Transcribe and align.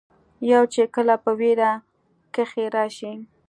يو 0.51 0.63
چې 0.73 0.81
کله 0.95 1.15
پۀ 1.23 1.31
وېره 1.39 1.71
کښې 2.35 2.65
راشي 2.75 3.13